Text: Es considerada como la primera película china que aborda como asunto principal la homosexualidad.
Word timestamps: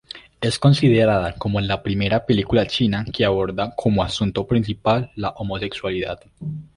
Es 0.41 0.57
considerada 0.57 1.35
como 1.35 1.61
la 1.61 1.83
primera 1.83 2.25
película 2.25 2.65
china 2.65 3.05
que 3.13 3.23
aborda 3.23 3.75
como 3.75 4.01
asunto 4.03 4.47
principal 4.47 5.11
la 5.15 5.29
homosexualidad. 5.29 6.21